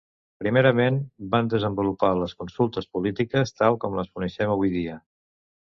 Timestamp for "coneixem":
4.17-4.59